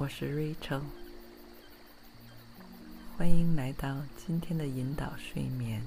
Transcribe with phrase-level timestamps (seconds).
[0.00, 0.82] 我是 Rachel，
[3.16, 5.82] 欢迎来到今天的引导睡眠。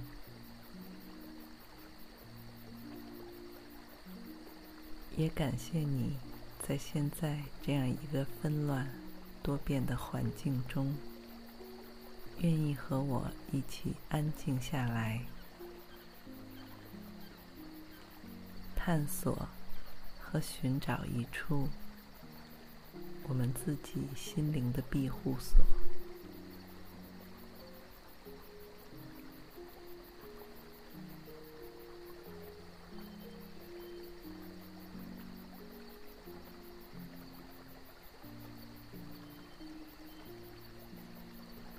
[5.16, 6.18] 也感谢你
[6.68, 8.86] 在现在这样一个纷乱
[9.42, 10.94] 多变的环境中，
[12.40, 15.22] 愿意和我一起安静下来，
[18.76, 19.48] 探索
[20.20, 21.70] 和寻找一处。
[23.28, 25.66] 我们自己心灵的庇护所。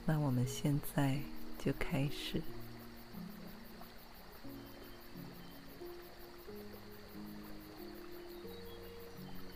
[0.05, 1.19] 那我们现在
[1.59, 2.43] 就开始。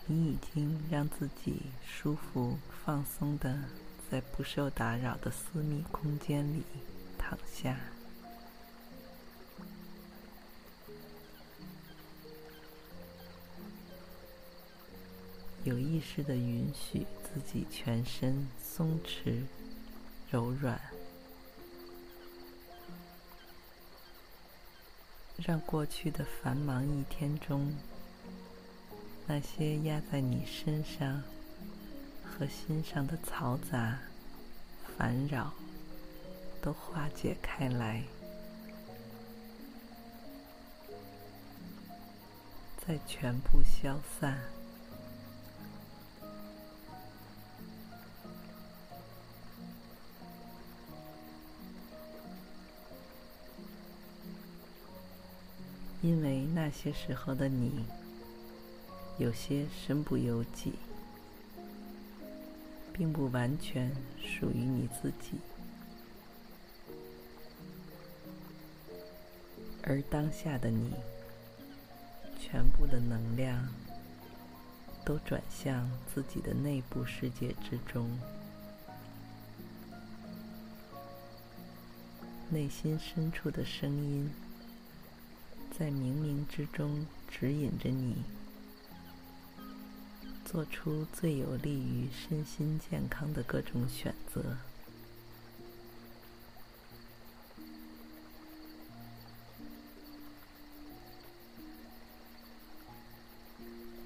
[0.09, 3.59] 你已经让自己舒服、放松的
[4.09, 6.63] 在不受打扰的私密空间里
[7.19, 7.77] 躺下，
[15.65, 19.43] 有意识的允许自己全身松弛、
[20.31, 20.81] 柔软，
[25.39, 27.75] 让过去的繁忙一天中。
[29.29, 31.21] 那些压在你身上
[32.25, 33.99] 和心上的嘈杂、
[34.97, 35.53] 烦扰，
[36.63, 38.05] 都化解开来，
[42.87, 44.39] 再全部消散。
[56.01, 57.85] 因为那些时候的你。
[59.19, 60.75] 有些身不由己，
[62.93, 65.39] 并不完全属于你自己，
[69.83, 70.93] 而当下的你，
[72.39, 73.67] 全部的能量
[75.03, 78.11] 都转向自己的内部世界之中，
[82.51, 84.31] 内心深处的声音
[85.77, 88.23] 在冥冥之中指引着你。
[90.47, 94.57] 做出最有利于身心健康的各种选择。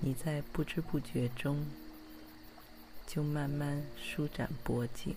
[0.01, 1.67] 你在不知不觉中，
[3.07, 5.15] 就慢慢舒展脖颈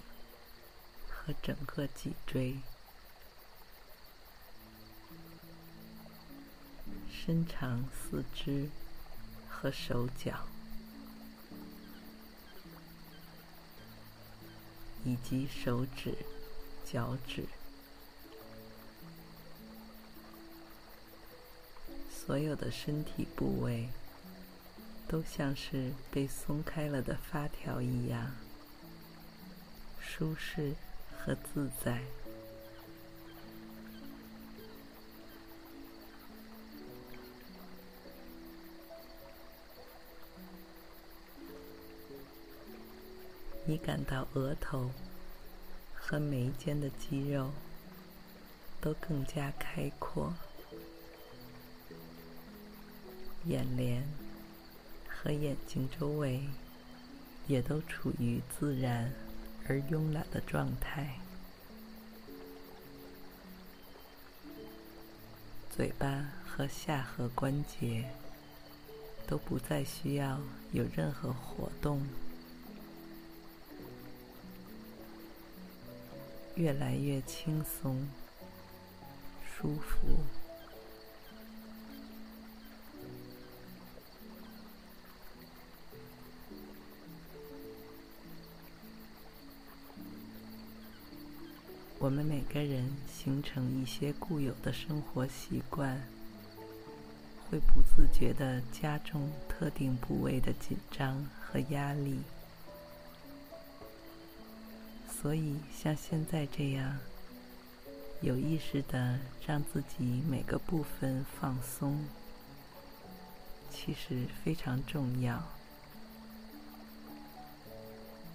[1.08, 2.60] 和整个脊椎，
[7.10, 8.70] 伸长四肢
[9.48, 10.46] 和手脚。
[15.06, 16.16] 以及手指、
[16.86, 17.46] 脚趾，
[22.10, 23.90] 所有的身体部位
[25.08, 28.32] 都像是被松开了的发条一样，
[30.00, 30.74] 舒适
[31.18, 32.02] 和自在。
[43.66, 44.92] 你感到额头
[45.94, 47.50] 和眉间的肌肉
[48.82, 50.34] 都更加开阔，
[53.46, 54.04] 眼帘
[55.08, 56.42] 和眼睛周围
[57.48, 59.10] 也都处于自然
[59.66, 61.20] 而慵懒的状态，
[65.70, 68.10] 嘴巴和下颌关节
[69.26, 70.42] 都不再需要
[70.74, 72.06] 有任何活动。
[76.56, 78.08] 越来越轻松、
[79.44, 80.08] 舒服。
[92.00, 96.02] 我们每个人形成一些固有的生活习惯，
[97.50, 102.20] 会不自觉地加重特定部位的紧张和压力。
[105.24, 107.00] 所以，像现在这样，
[108.20, 109.18] 有意识地
[109.48, 111.98] 让自己每个部分放松，
[113.72, 115.42] 其实非常重要，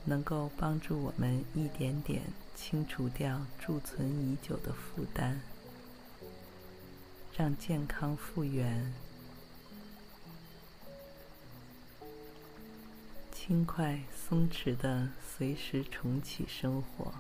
[0.06, 2.23] 能够帮助我们一点点
[2.56, 5.38] 清除掉贮存已久的负担，
[7.37, 8.90] 让健康复原。
[13.48, 17.14] 轻快、松弛的，随时重启生活。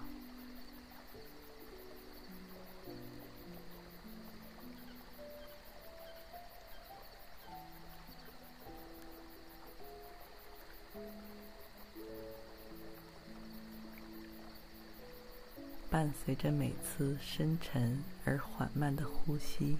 [15.88, 19.78] 伴随着每次深沉而缓慢的呼吸，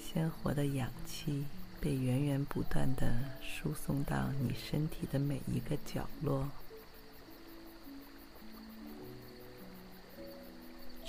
[0.00, 1.44] 鲜活的氧气。
[1.82, 3.12] 被源源不断的
[3.42, 6.48] 输送到你身体的每一个角落，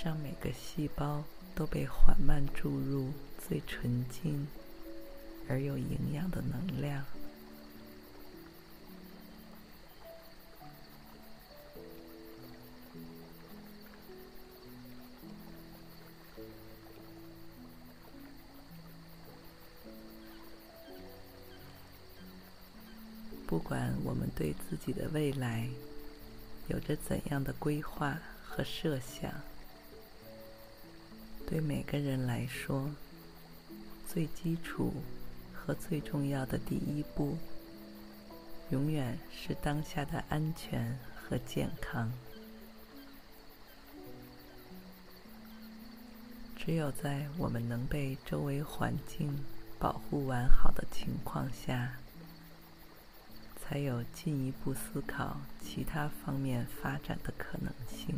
[0.04, 1.22] 让每个细胞
[1.54, 4.48] 都被缓慢注入最纯净
[5.48, 7.04] 而有营养的能量。
[23.54, 25.68] 不管我们对自己的未来
[26.66, 29.32] 有着怎样的规划和设想，
[31.46, 32.90] 对每个人来说，
[34.12, 34.92] 最基础
[35.54, 37.38] 和最重要的第一步，
[38.70, 42.12] 永远是当下的安全和健康。
[46.56, 49.32] 只有在我们能被周围环境
[49.78, 51.92] 保护完好的情况下，
[53.66, 58.14] 才有进一步思考其他方面发展的可能性。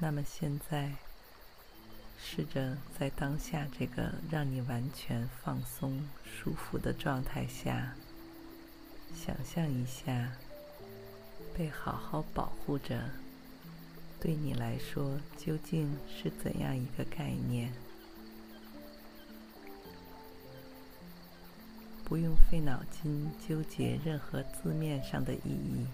[0.00, 0.92] 那么现在，
[2.16, 7.94] 试着在当下这个让你完全放松、舒服的状态下，
[9.12, 10.30] 想象一下。
[11.58, 13.10] 被好好保护着，
[14.20, 17.72] 对你来说究竟是怎样一个概念？
[22.04, 25.84] 不用费脑筋纠结任何字面上的意义，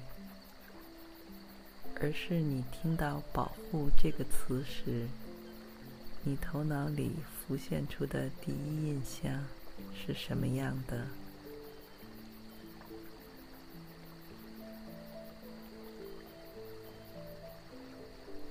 [1.98, 5.08] 而是你听到“保护”这个词时，
[6.24, 9.42] 你头脑里浮现出的第一印象
[9.94, 11.06] 是什么样的？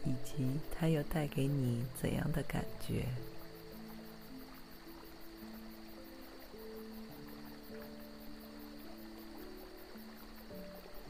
[0.06, 3.06] 以及它又带给你怎样的感觉？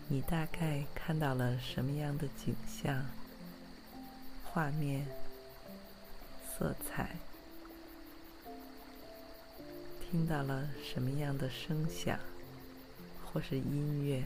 [0.09, 3.03] 你大概看到了什么样的景象、
[4.43, 5.07] 画面、
[6.45, 7.15] 色彩？
[10.11, 12.19] 听到了什么样的声响，
[13.25, 14.23] 或是音乐？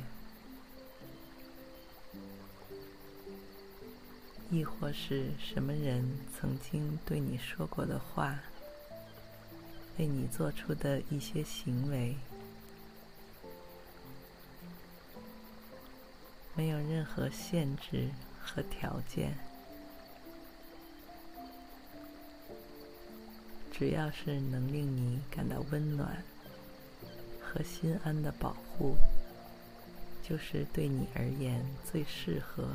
[4.50, 8.40] 亦或是什么人曾经对你说过的话，
[9.98, 12.16] 为你做出的一些行为，
[16.56, 19.38] 没有任何限制和条件，
[23.72, 26.24] 只要是能令你感到温暖
[27.42, 28.96] 和心安的保护，
[30.24, 32.66] 就是对你而言最适合。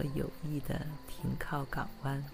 [0.00, 2.24] 和有意的停靠港湾。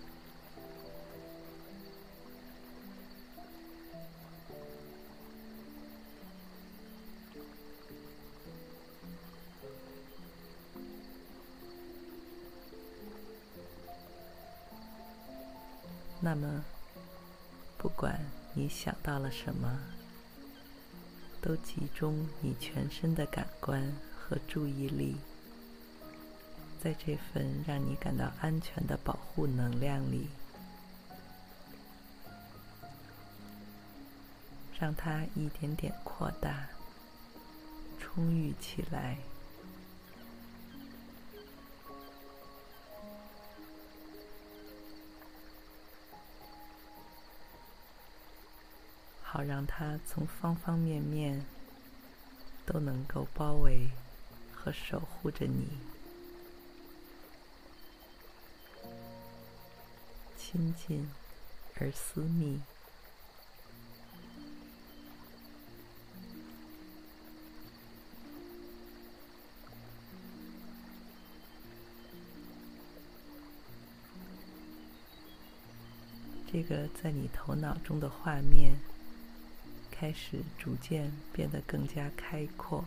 [16.20, 16.64] 那么，
[17.76, 18.20] 不管
[18.54, 19.76] 你想到了什么，
[21.42, 25.16] 都集中你全身的感官和注意力。
[26.80, 30.28] 在这份让你感到安全的保护能量里，
[34.78, 36.68] 让它一点点扩大、
[37.98, 39.18] 充裕起来，
[49.22, 51.44] 好让它从方方面面
[52.64, 53.88] 都能够包围
[54.52, 55.66] 和守护着你，
[60.48, 61.04] 亲近
[61.74, 62.60] 而私密。
[76.46, 78.78] 这个在你头脑中的画面
[79.90, 82.84] 开始逐渐变得更加开阔，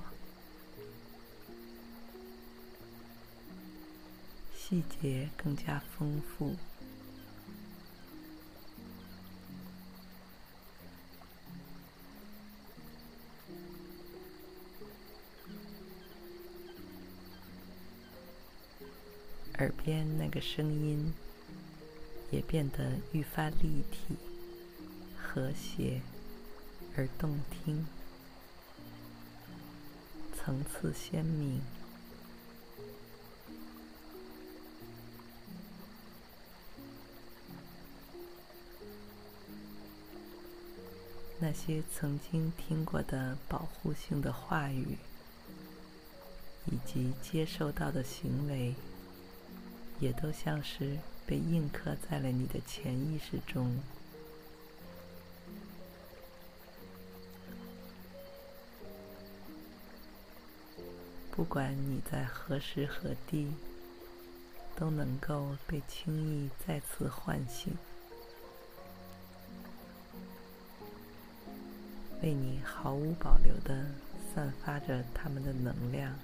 [4.56, 6.56] 细节更加丰富，
[19.90, 21.12] 边那个声音。
[22.32, 24.16] 也变得愈发立体、
[25.18, 26.00] 和谐
[26.96, 27.88] 而动听，
[30.38, 31.60] 层次鲜明。
[41.40, 45.00] 那些曾经听过的保护性的话语，
[46.68, 48.76] 以及接受到的行为，
[50.00, 50.98] 也都像是。
[51.30, 53.80] 被印刻在了你的潜意识中。
[61.30, 63.54] 不管你在何时何地，
[64.76, 67.78] 都能够被轻易再次唤醒，
[72.24, 73.86] 为你毫无保留地
[74.34, 76.18] 散发着他们的能量。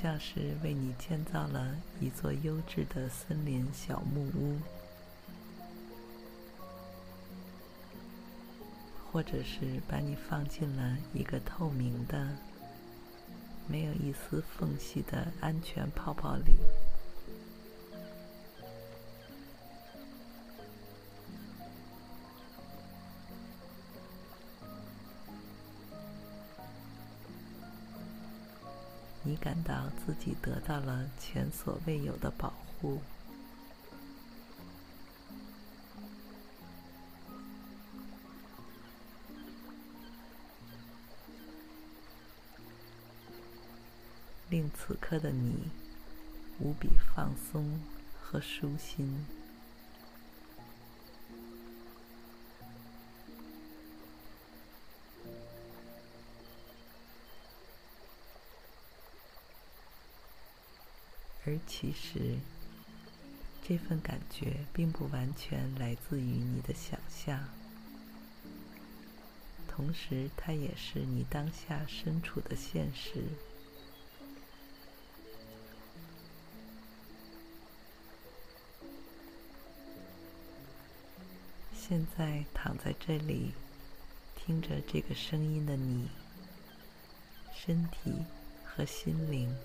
[0.00, 4.58] 像是为你建造了一座优质的森林小木屋，
[9.12, 12.28] 或者是把你放进了一个透明的、
[13.68, 16.54] 没有一丝缝隙的安全泡泡里。
[29.40, 33.00] 感到自己得到了前所未有的保护，
[44.50, 45.70] 令此刻的你
[46.58, 47.80] 无比放松
[48.20, 49.24] 和舒心。
[61.72, 62.36] 其实，
[63.62, 67.48] 这份感觉并不完全来自于你的想象，
[69.68, 73.22] 同时它也是你当下身处的现实。
[81.72, 83.52] 现在躺在这里，
[84.36, 86.08] 听着这个声音的你，
[87.54, 88.12] 身体
[88.64, 89.56] 和心灵。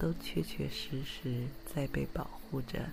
[0.00, 2.88] 都确确实实在被保护着，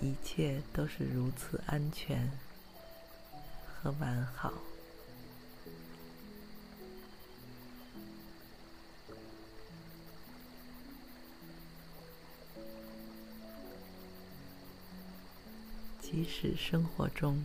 [0.00, 2.28] 一切都是如此安全
[3.64, 4.52] 和完好。
[16.12, 17.42] 即使生活中，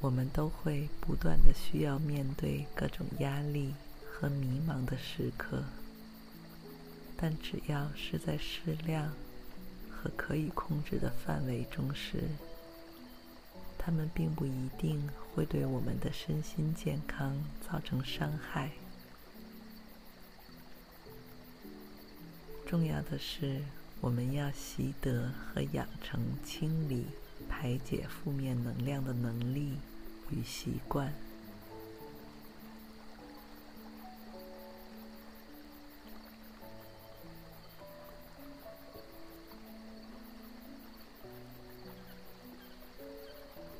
[0.00, 3.74] 我们都会不断的需要面对各种压力
[4.08, 5.64] 和迷茫的时刻，
[7.16, 9.12] 但只要是在适量
[9.90, 12.22] 和可以控制的范围中时，
[13.76, 18.70] 他们并不一定会对我们的身心健康造成伤害。
[22.64, 23.60] 重要的是，
[24.00, 27.06] 我们要习得和养成清理。
[27.60, 29.76] 排解负面能量的能力
[30.30, 31.12] 与习惯，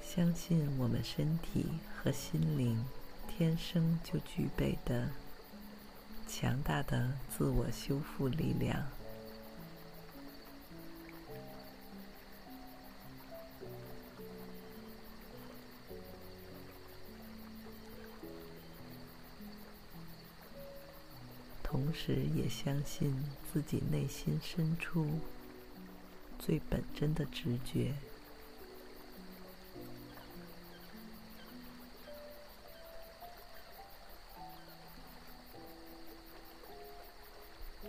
[0.02, 1.64] 相信我们身体
[1.96, 2.84] 和心灵
[3.26, 5.08] 天生就具备的
[6.28, 8.99] 强大的自我修复力量。
[21.70, 23.14] 同时也相信
[23.52, 25.06] 自己内心深处
[26.36, 27.94] 最本真的直觉。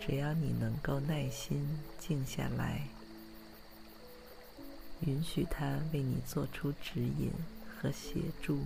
[0.00, 1.66] 只要你能够耐心
[1.98, 2.86] 静下来，
[5.00, 7.32] 允许他为你做出指引
[7.66, 8.60] 和协助，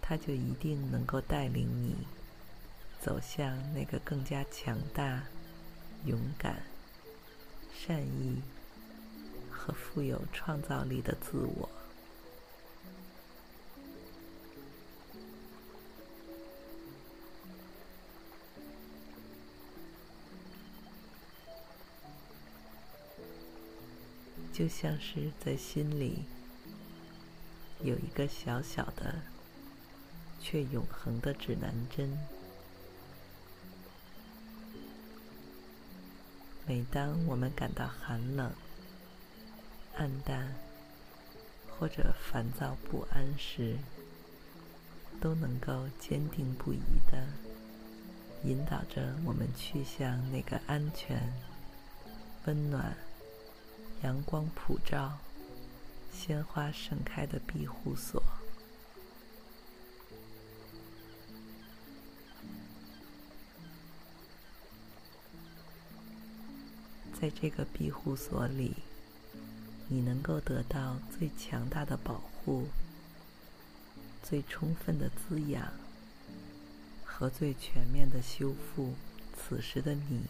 [0.00, 1.94] 他就一定能够带领你
[3.00, 5.22] 走向那个更加强大、
[6.04, 6.62] 勇敢、
[7.72, 8.42] 善意
[9.50, 11.68] 和富有创造力的自我。
[24.52, 26.24] 就像是在心里
[27.82, 29.22] 有一个小小的
[30.38, 32.39] 却永恒的指南针。
[36.70, 38.48] 每当我们感到寒冷、
[39.96, 40.54] 暗淡
[41.68, 43.76] 或者烦躁不安时，
[45.20, 46.78] 都能够坚定不移
[47.10, 47.26] 地
[48.44, 51.20] 引导着我们去向那个安全、
[52.44, 52.96] 温暖。
[54.02, 55.18] 阳光普照、
[56.12, 58.22] 鲜花盛开的庇护所，
[67.20, 68.76] 在这个庇护所里，
[69.88, 72.68] 你能够得到最强大的保护、
[74.22, 75.70] 最充分的滋养
[77.04, 78.94] 和最全面的修复。
[79.36, 80.22] 此时的你。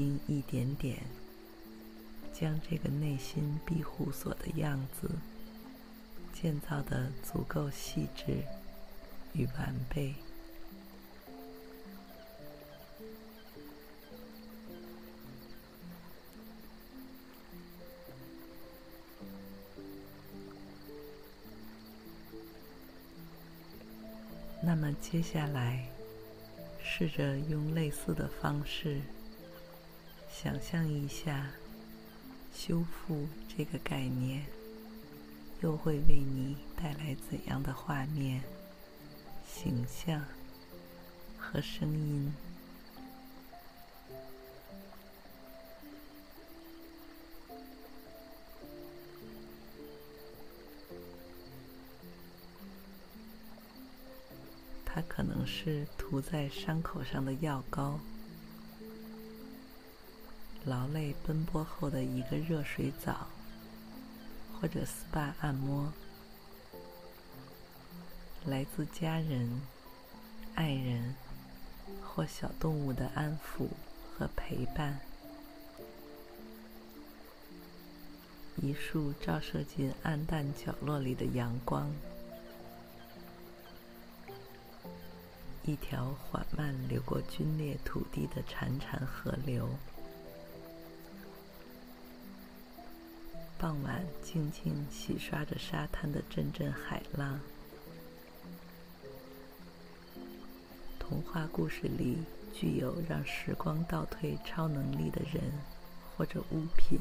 [0.00, 0.98] 已经一点点
[2.32, 5.10] 将这个内心庇护所的样子
[6.32, 8.42] 建造的足够细致
[9.34, 10.14] 与完备。
[24.62, 25.86] 那么接下来，
[26.82, 29.00] 试着用类似的方式。
[30.42, 31.50] 想象一下，
[32.54, 34.46] 修复这个概念，
[35.60, 38.42] 又会为你带来怎样的画面、
[39.46, 40.24] 形象
[41.36, 42.32] 和声音？
[54.86, 58.00] 它可能是涂在伤口上的药膏。
[60.70, 63.26] 劳累奔波后的一个热水澡，
[64.54, 65.92] 或者 SPA 按摩，
[68.46, 69.62] 来自家人、
[70.54, 71.16] 爱人
[72.00, 73.66] 或小动物的安抚
[74.16, 75.00] 和陪伴，
[78.62, 81.92] 一束照射进暗淡角落里的阳光，
[85.64, 89.68] 一条缓慢流过龟裂土地的潺潺河流。
[93.60, 97.38] 傍晚，静静洗刷着沙滩的阵阵海浪。
[100.98, 102.16] 童话故事里
[102.54, 105.42] 具有让时光倒退超能力的人
[106.16, 106.98] 或者物品。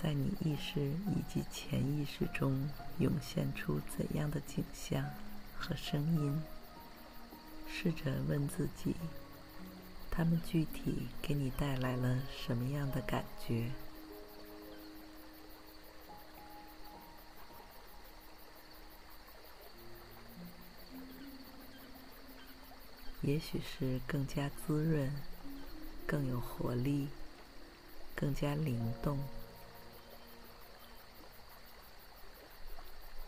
[0.00, 5.04] 在你意识以及潜意识中涌现出怎样的景象
[5.58, 6.42] 和声音，
[7.66, 8.94] 试着问自己：
[10.10, 13.70] 他们具体给你带来了什么样的感觉？
[23.22, 25.10] 也许是更加滋润，
[26.06, 27.08] 更有活力。
[28.18, 29.18] 更加灵动，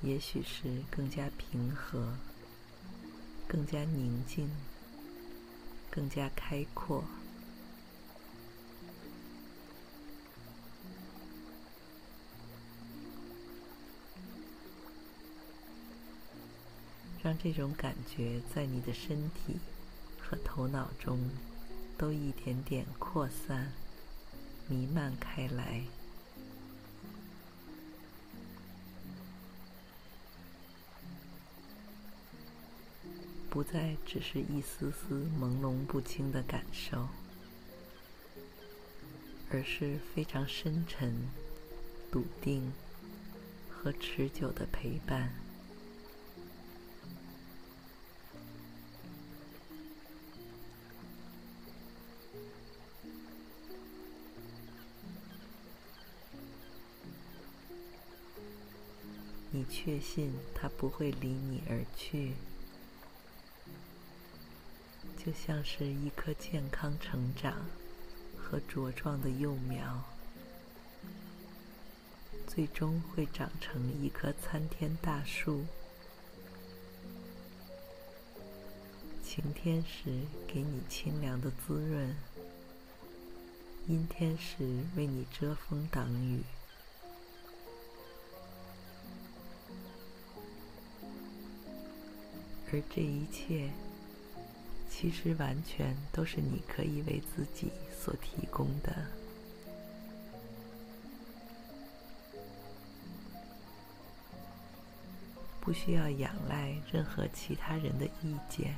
[0.01, 2.15] 也许是更加平和，
[3.47, 4.49] 更加宁静，
[5.91, 7.05] 更加开阔。
[17.21, 19.59] 让这种感觉在你的身体
[20.19, 21.19] 和头脑中
[21.99, 23.73] 都一点点扩散、
[24.69, 25.83] 弥漫开来，
[33.59, 37.09] 不再只是一丝丝朦胧不清的感受，
[39.51, 41.13] 而是非常深沉、
[42.09, 42.73] 笃定
[43.69, 45.35] 和持久的陪伴。
[59.51, 62.35] 你确信他不会离你而去，
[65.19, 67.67] 就像是一棵健康成长
[68.39, 70.03] 和茁壮的幼苗，
[72.47, 75.67] 最终会长成一棵参天大树。
[79.23, 82.17] 晴天时给你清凉的滋润，
[83.87, 86.43] 阴天时为你遮风挡雨。
[92.71, 93.71] 而这一切，
[95.01, 98.93] 其实完全都是你可以为自己所提供的，
[105.61, 108.75] 不需要仰赖任何其他人的意见。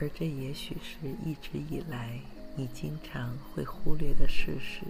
[0.00, 2.18] 而这也许是一直以来
[2.58, 4.80] 你经常会忽略的事实。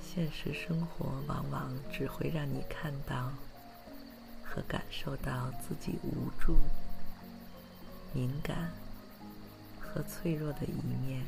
[0.00, 3.32] 现实生活往往只会让你看到
[4.44, 6.56] 和感受到自己无助、
[8.14, 8.70] 敏感
[9.80, 11.24] 和脆弱的一面。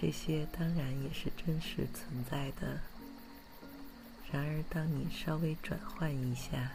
[0.00, 2.80] 这些当然也是真实存在的。
[4.32, 6.72] 然而，当你稍微转换一下，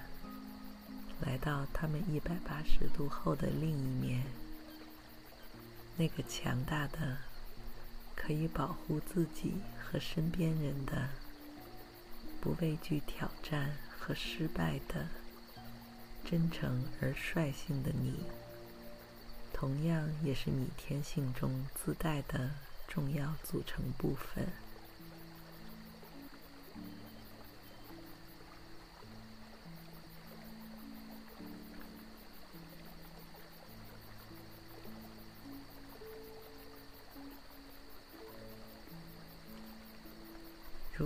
[1.26, 4.24] 来到他们一百八十度后的另一面，
[5.98, 7.18] 那个强大的、
[8.16, 11.10] 可以保护自己和身边人的、
[12.40, 15.08] 不畏惧挑战和失败的、
[16.24, 18.24] 真诚而率性的你，
[19.54, 22.50] 同样也是你天性中自带的
[22.88, 24.48] 重要组成部分。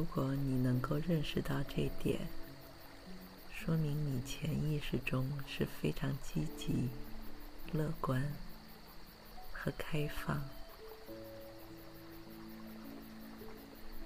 [0.03, 2.19] 如果你能够认识到这点，
[3.49, 6.89] 说明你潜意识中是非常积极、
[7.71, 8.21] 乐观
[9.53, 10.43] 和开放，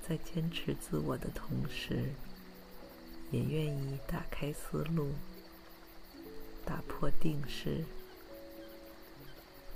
[0.08, 2.12] 在坚持自我的同时，
[3.32, 5.14] 也愿意打开思路，
[6.64, 7.84] 打破定式，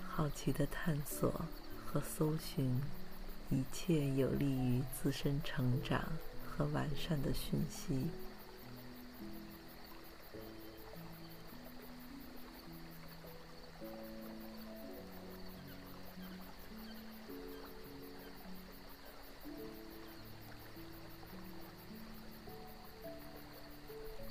[0.08, 1.46] 好奇的探索
[1.84, 2.80] 和搜寻。
[3.52, 6.02] 一切有利于自身成长
[6.46, 8.08] 和完善的讯息，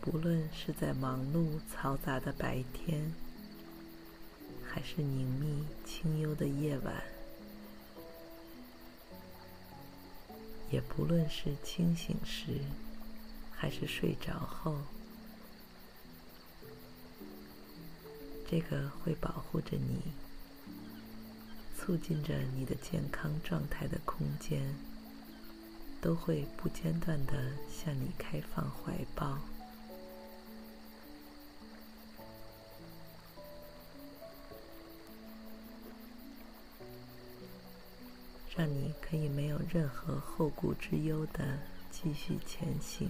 [0.01, 3.13] 不论是在忙碌嘈杂的白天，
[4.67, 7.20] 还是宁谧清幽的夜晚。
[10.71, 12.61] 也不论是清醒时，
[13.51, 14.77] 还是睡着后，
[18.49, 20.01] 这个会保护着你、
[21.77, 24.75] 促进着你的健康状态的空间，
[26.01, 29.39] 都会不间断地向你开放怀抱。
[38.57, 41.59] 让你可以没有任何后顾之忧的
[41.91, 43.09] 继续前行。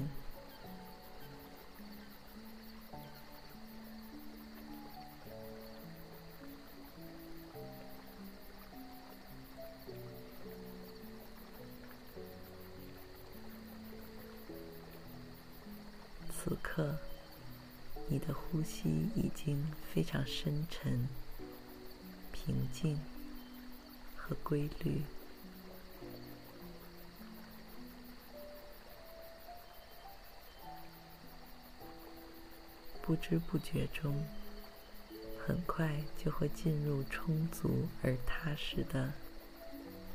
[16.33, 16.96] 此刻，
[18.09, 21.09] 你的呼吸已经非常深沉、
[22.33, 22.98] 平静
[24.16, 25.03] 和规律。
[33.11, 34.25] 不知不觉中，
[35.44, 39.12] 很快就会进入充足而踏实的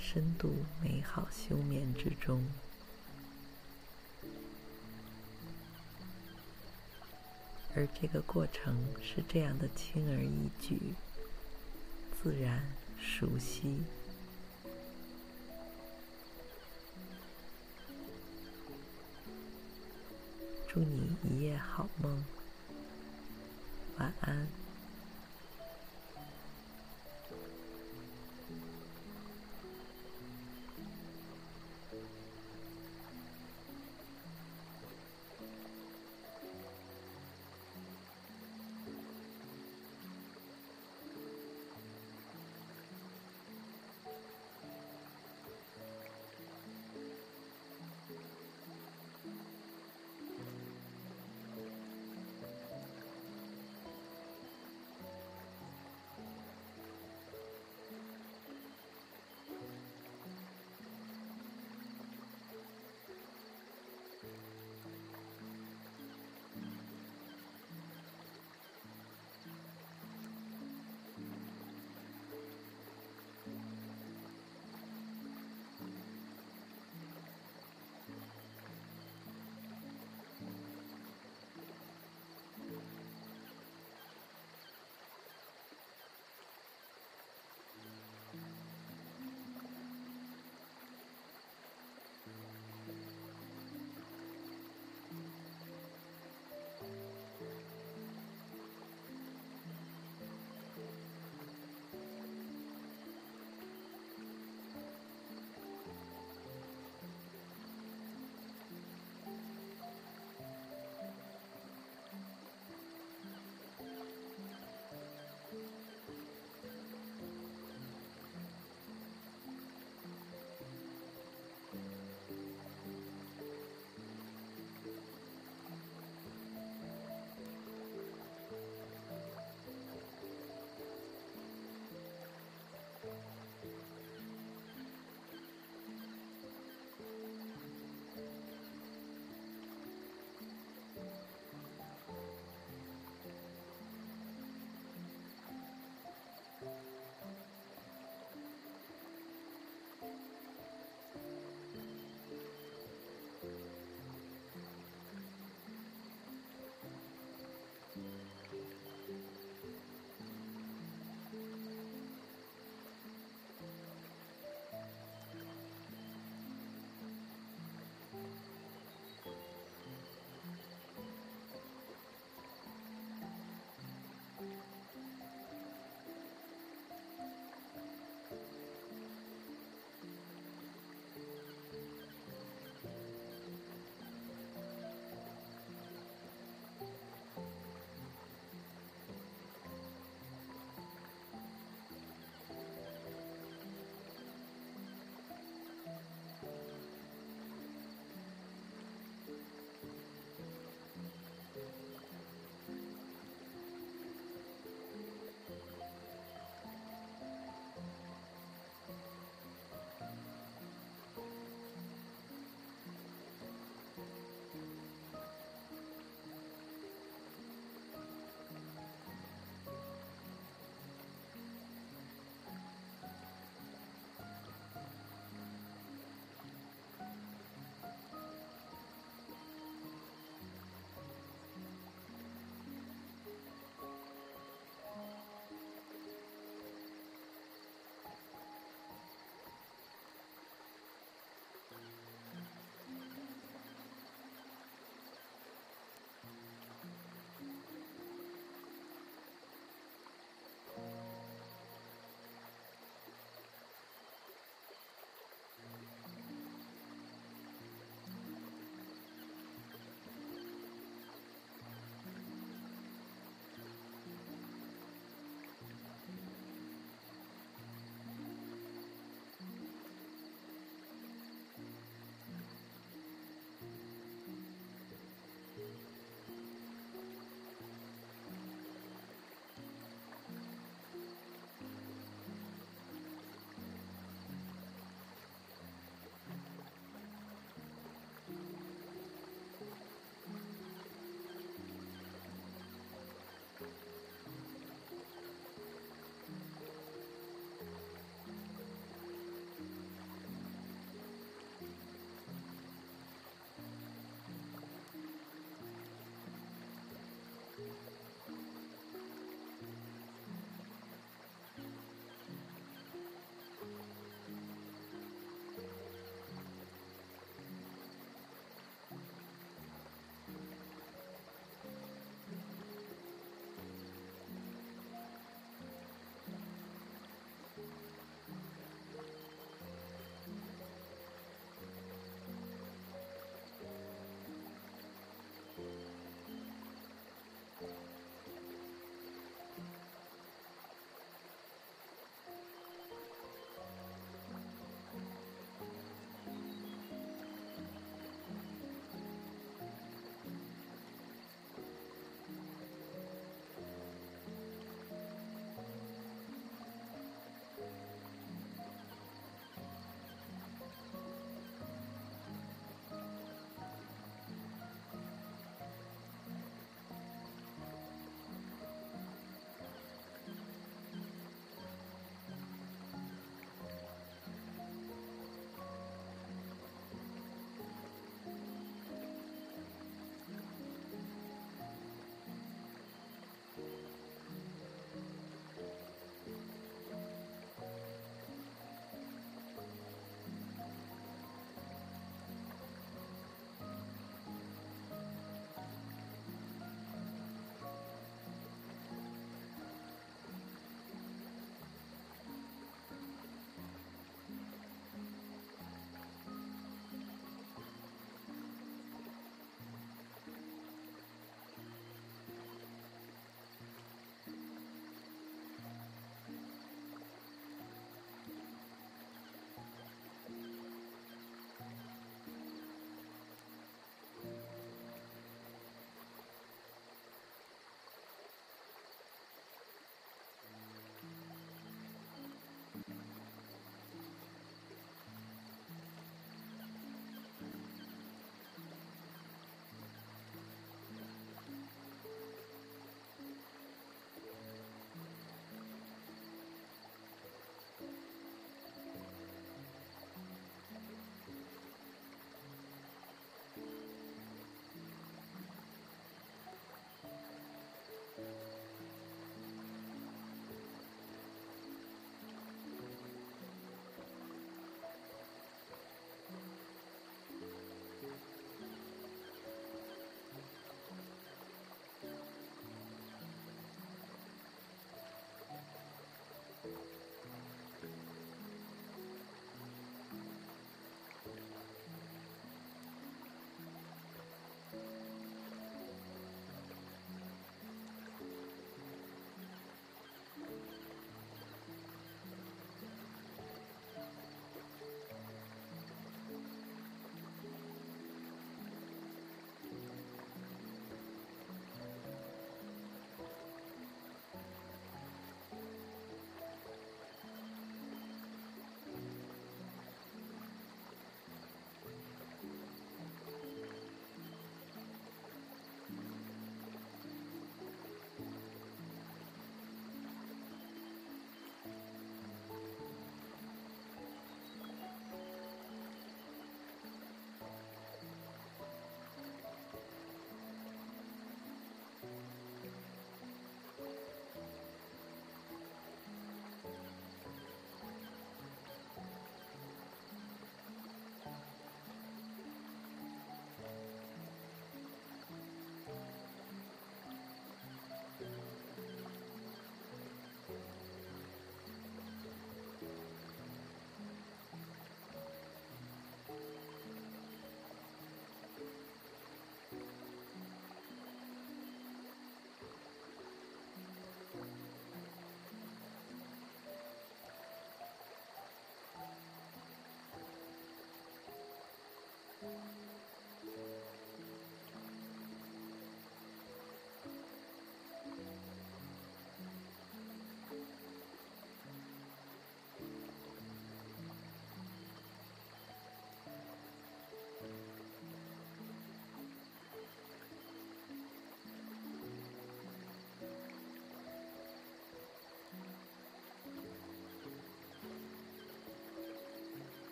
[0.00, 2.46] 深度美好休眠之中。
[7.74, 10.94] 而这个过程是这样的轻而易举、
[12.22, 12.62] 自然、
[13.00, 13.82] 熟悉。
[20.68, 22.22] 祝你一夜好梦，
[23.98, 24.65] 晚安。